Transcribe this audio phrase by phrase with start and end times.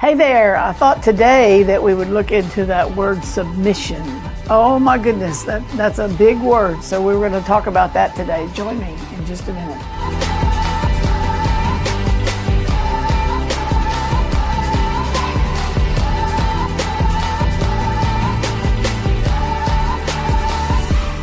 [0.00, 4.00] Hey there, I thought today that we would look into that word submission.
[4.48, 6.82] Oh my goodness, that, that's a big word.
[6.82, 8.48] So we're going to talk about that today.
[8.54, 9.99] Join me in just a minute.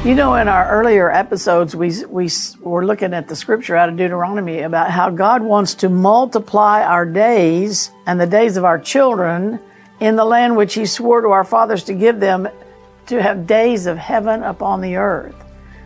[0.08, 2.30] You know, in our earlier episodes, we, we
[2.62, 7.06] were looking at the scripture out of Deuteronomy about how God wants to multiply our
[7.06, 9.60] days and the days of our children
[10.00, 12.48] in the land which He swore to our fathers to give them
[13.08, 15.36] to have days of heaven upon the earth.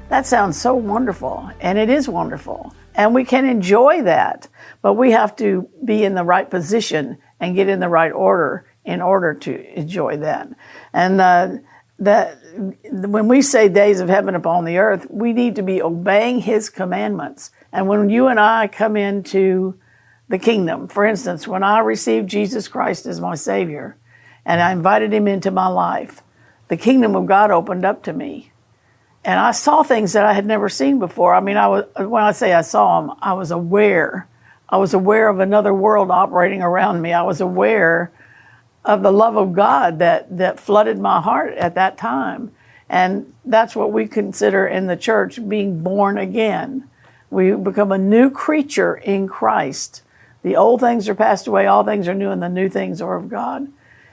[0.09, 2.75] That sounds so wonderful, and it is wonderful.
[2.93, 4.47] And we can enjoy that,
[4.83, 8.67] but we have to be in the right position and get in the right order
[8.85, 10.47] in order to enjoy that.
[10.93, 11.57] And uh,
[12.01, 16.39] that when we say days of heaven upon the earth, we need to be obeying
[16.39, 17.51] his commandments.
[17.71, 19.79] And when you and I come into
[20.27, 23.97] the kingdom, for instance, when I received Jesus Christ as my Savior
[24.43, 26.23] and I invited him into my life,
[26.69, 28.51] the kingdom of God opened up to me.
[29.23, 31.35] And I saw things that I had never seen before.
[31.35, 34.27] I mean, I was, when I say I saw them, I was aware.
[34.67, 37.13] I was aware of another world operating around me.
[37.13, 38.11] I was aware
[38.83, 42.51] of the love of God that, that flooded my heart at that time.
[42.89, 46.89] And that's what we consider in the church being born again.
[47.29, 50.03] We become a new creature in Christ.
[50.43, 53.15] The old things are passed away, all things are new, and the new things are
[53.15, 53.67] of God.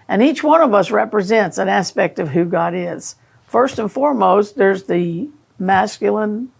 [0.07, 3.17] And each one of us represents an aspect of who God is.
[3.47, 6.53] First and foremost, there's the masculine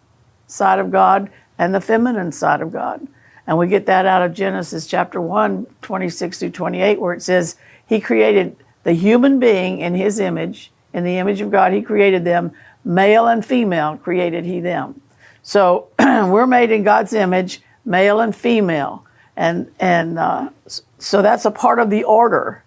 [0.47, 3.07] side of God and the feminine side of God.
[3.47, 7.57] And we get that out of Genesis chapter 1, 26 through 28, where it says,
[7.89, 10.71] he created the human being in his image.
[10.93, 12.53] In the image of God, he created them.
[12.85, 15.01] Male and female created he them.
[15.43, 19.05] So we're made in God's image, male and female.
[19.37, 20.51] And, and uh,
[20.99, 22.63] so that's a part of the order.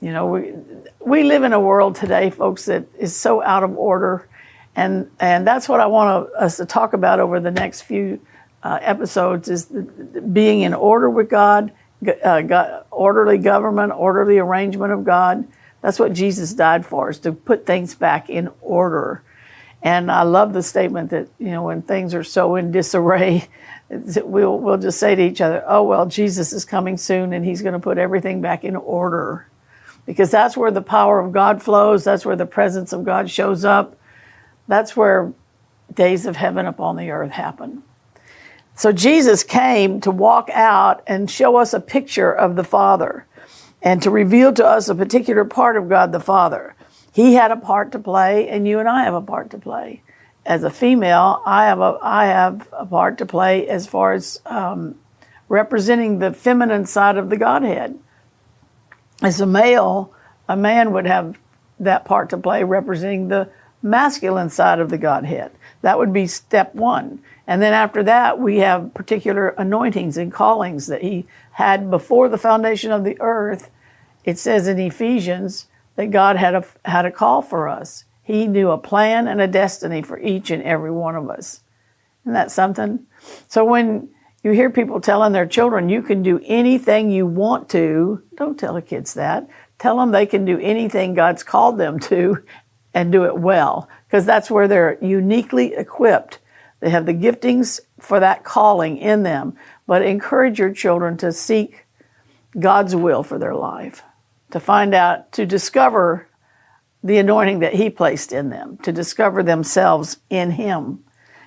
[0.00, 0.54] You know, we,
[1.00, 4.28] we live in a world today, folks, that is so out of order.
[4.74, 8.20] And, and that's what I want us to talk about over the next few
[8.62, 11.72] uh, episodes is the, being in order with God
[12.06, 15.46] uh, orderly government, orderly arrangement of God.
[15.80, 19.22] That's what Jesus died for, is to put things back in order.
[19.82, 23.48] And I love the statement that, you know, when things are so in disarray,
[23.90, 27.62] we'll, we'll just say to each other, oh, well, Jesus is coming soon and he's
[27.62, 29.48] going to put everything back in order.
[30.06, 32.04] Because that's where the power of God flows.
[32.04, 33.96] That's where the presence of God shows up.
[34.68, 35.32] That's where
[35.92, 37.82] days of heaven upon the earth happen.
[38.74, 43.26] So Jesus came to walk out and show us a picture of the Father
[43.82, 46.74] and to reveal to us a particular part of God the Father.
[47.12, 50.02] He had a part to play, and you and I have a part to play.
[50.46, 54.40] As a female, I have a I have a part to play as far as
[54.46, 54.96] um,
[55.48, 57.98] representing the feminine side of the Godhead.
[59.22, 60.12] As a male,
[60.48, 61.38] a man would have
[61.78, 63.50] that part to play representing the
[63.82, 65.52] masculine side of the Godhead.
[65.82, 67.22] That would be step one.
[67.46, 72.38] And then after that, we have particular anointings and callings that he had before the
[72.38, 73.70] foundation of the earth.
[74.24, 75.66] It says in Ephesians
[75.96, 78.04] that God had a, had a call for us.
[78.22, 81.62] He knew a plan and a destiny for each and every one of us.
[82.22, 83.04] Isn't that something?
[83.48, 84.08] So when
[84.44, 88.74] you hear people telling their children, you can do anything you want to, don't tell
[88.74, 89.48] the kids that.
[89.78, 92.44] Tell them they can do anything God's called them to
[92.94, 96.38] and do it well, because that's where they're uniquely equipped
[96.82, 99.56] they have the giftings for that calling in them.
[99.86, 101.86] But encourage your children to seek
[102.58, 104.02] God's will for their life,
[104.50, 106.26] to find out, to discover
[107.02, 111.04] the anointing that He placed in them, to discover themselves in Him,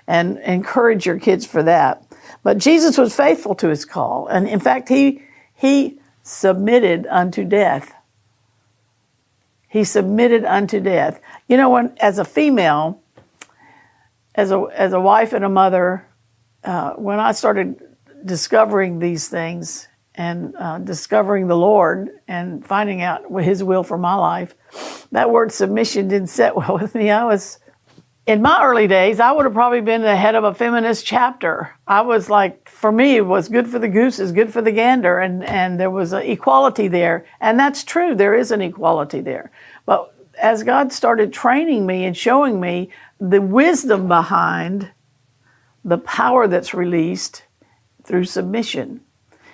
[0.08, 2.06] and encourage your kids for that.
[2.42, 5.22] But Jesus was faithful to His call, and in fact, He
[5.54, 7.94] He submitted unto death.
[9.76, 11.20] He submitted unto death.
[11.50, 13.04] You know, when as a female,
[14.34, 16.08] as a as a wife and a mother,
[16.64, 17.76] uh, when I started
[18.24, 24.16] discovering these things and uh, discovering the Lord and finding out His will for my
[24.16, 24.56] life,
[25.12, 27.10] that word submission didn't sit well with me.
[27.10, 27.60] I was
[28.28, 31.76] in my early days, I would have probably been the head of a feminist chapter.
[31.88, 35.20] I was like, for me, was good for the goose is good for the gander,
[35.20, 38.16] and and there was an equality there, and that's true.
[38.16, 39.52] There is an equality there,
[39.86, 40.12] but
[40.42, 42.90] as God started training me and showing me
[43.20, 44.92] the wisdom behind
[45.84, 47.44] the power that's released
[48.04, 49.02] through submission.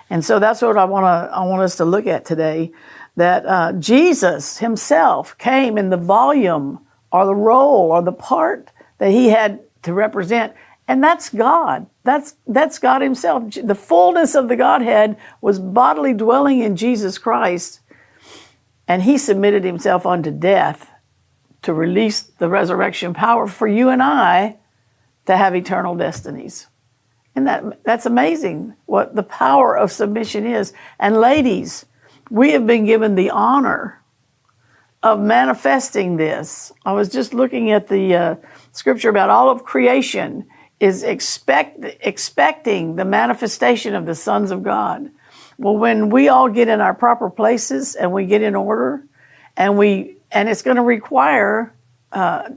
[0.09, 2.71] And so that's what I want to I want us to look at today
[3.17, 6.79] that uh, Jesus himself came in the volume
[7.11, 10.53] or the role or the part that he had to represent
[10.87, 11.87] And that's God.
[12.03, 13.53] That's, that's God Himself.
[13.63, 17.79] The fullness of the Godhead was bodily dwelling in Jesus Christ,
[18.87, 20.89] and He submitted Himself unto death
[21.61, 24.57] to release the resurrection power for you and I
[25.27, 26.67] to have eternal destinies.
[27.35, 30.73] And that, that's amazing what the power of submission is.
[30.99, 31.85] And ladies,
[32.29, 34.00] we have been given the honor
[35.03, 36.71] of manifesting this.
[36.85, 38.35] I was just looking at the uh,
[38.71, 40.47] scripture about all of creation
[40.79, 45.11] is expect, expecting the manifestation of the sons of God.
[45.57, 49.03] Well, when we all get in our proper places and we get in order,
[49.55, 51.73] and we and it's going to require
[52.11, 52.49] uh,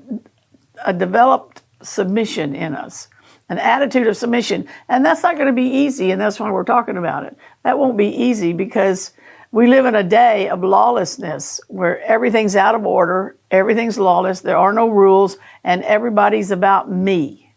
[0.84, 3.08] a developed submission in us,
[3.48, 6.12] an attitude of submission, and that's not going to be easy.
[6.12, 7.36] And that's why we're talking about it.
[7.62, 9.12] That won't be easy because
[9.54, 14.56] we live in a day of lawlessness where everything's out of order, everything's lawless, there
[14.56, 17.52] are no rules, and everybody's about me.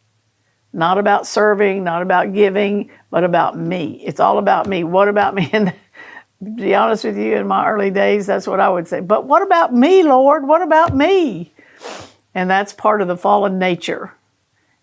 [0.71, 4.03] Not about serving, not about giving, but about me.
[4.05, 4.83] It's all about me.
[4.83, 5.49] What about me?
[6.39, 8.99] And to be honest with you, in my early days, that's what I would say.
[8.99, 10.47] But what about me, Lord?
[10.47, 11.51] What about me?
[12.35, 14.13] And that's part of the fallen nature.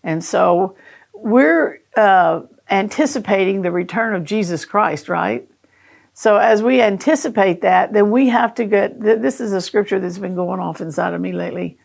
[0.02, 0.76] And so
[1.12, 5.49] we're uh, anticipating the return of Jesus Christ, right?
[6.14, 10.19] So as we anticipate that, then we have to get, this is a scripture that's
[10.19, 11.76] been going off inside of me lately,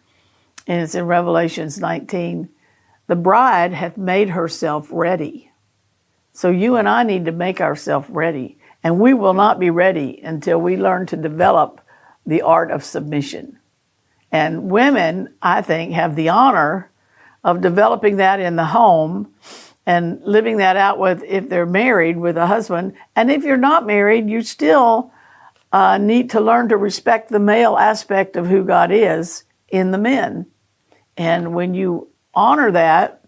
[0.67, 2.47] and it's in Revelations 19.
[3.07, 5.51] The bride hath made herself ready.
[6.31, 8.59] So you and I need to make ourselves ready.
[8.83, 11.81] And we will not be ready until we learn to develop
[12.23, 13.57] the art of submission.
[14.31, 16.91] And women, I think, have the honor
[17.43, 19.33] of developing that in the home
[19.89, 22.93] and living that out with if they're married with a husband.
[23.15, 25.11] And if you're not married, you still
[25.71, 29.97] uh, need to learn to respect the male aspect of who God is in the
[29.97, 30.45] men.
[31.17, 33.25] And when you honor that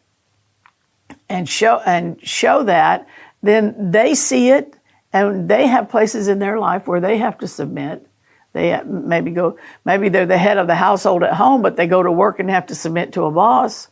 [1.27, 3.07] and show and show that,
[3.41, 4.75] then they see it
[5.11, 8.05] and they have places in their life where they have to submit.
[8.53, 12.03] They maybe go, maybe they're the head of the household at home, but they go
[12.03, 13.87] to work and have to submit to a boss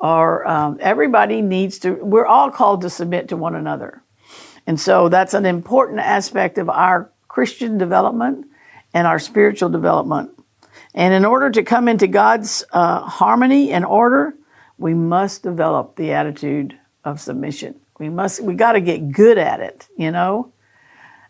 [0.00, 4.02] or um, everybody needs to, we're all called to submit to one another.
[4.66, 8.46] And so that's an important aspect of our Christian development
[8.94, 10.30] and our spiritual development.
[10.94, 14.34] And in order to come into God's uh, harmony and order,
[14.78, 17.78] we must develop the attitude of submission.
[17.98, 20.52] We must, we got to get good at it, you know?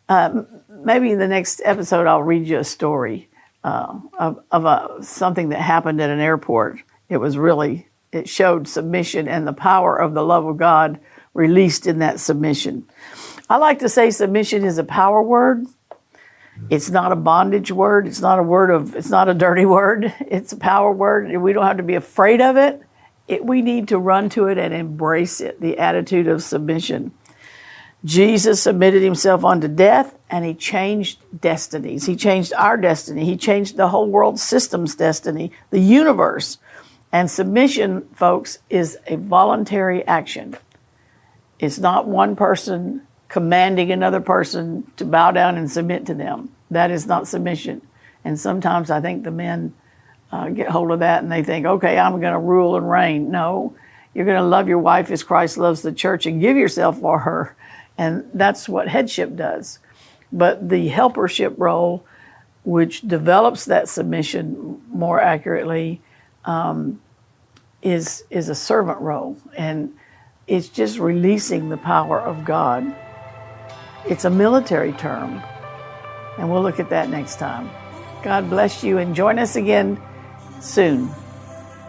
[0.08, 3.28] Uh, maybe in the next episode, I'll read you a story
[3.64, 6.78] uh, of, of a, something that happened at an airport.
[7.08, 11.00] It was really it showed submission and the power of the love of God
[11.34, 12.86] released in that submission.
[13.48, 15.66] I like to say submission is a power word.
[16.68, 18.06] It's not a bondage word.
[18.06, 20.12] It's not a word of, it's not a dirty word.
[20.20, 21.34] It's a power word.
[21.36, 22.82] We don't have to be afraid of it.
[23.28, 27.12] it we need to run to it and embrace it, the attitude of submission.
[28.04, 32.06] Jesus submitted himself unto death and he changed destinies.
[32.06, 33.26] He changed our destiny.
[33.26, 36.58] He changed the whole world system's destiny, the universe.
[37.12, 40.56] And submission, folks, is a voluntary action.
[41.58, 46.50] It's not one person commanding another person to bow down and submit to them.
[46.70, 47.82] That is not submission.
[48.24, 49.74] And sometimes I think the men
[50.32, 53.30] uh, get hold of that and they think, okay, I'm going to rule and reign.
[53.30, 53.74] No,
[54.14, 57.20] you're going to love your wife as Christ loves the church and give yourself for
[57.20, 57.56] her.
[57.98, 59.78] And that's what headship does.
[60.32, 62.04] But the helpership role,
[62.64, 66.00] which develops that submission more accurately,
[66.44, 67.00] um,
[67.82, 69.94] is is a servant role, and
[70.47, 72.94] it's just releasing the power of God.
[74.09, 75.42] It's a military term,
[76.38, 77.70] and we'll look at that next time.
[78.23, 80.00] God bless you, and join us again
[80.61, 81.11] soon.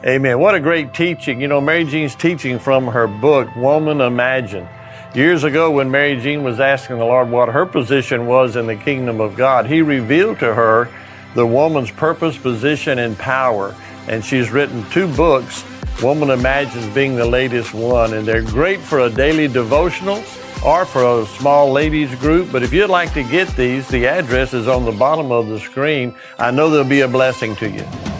[0.05, 0.39] Amen.
[0.39, 1.41] What a great teaching.
[1.41, 4.67] You know, Mary Jean's teaching from her book, Woman Imagine.
[5.13, 8.77] Years ago, when Mary Jean was asking the Lord what her position was in the
[8.77, 10.89] kingdom of God, He revealed to her
[11.36, 13.75] the woman's purpose, position, and power
[14.08, 15.63] and she's written two books.
[16.01, 20.24] Woman Imagines being the latest one, and they're great for a daily devotional
[20.65, 22.51] or for a small ladies group.
[22.51, 25.60] But if you'd like to get these, the address is on the bottom of the
[25.60, 26.15] screen.
[26.39, 28.11] I know they'll be a blessing to you.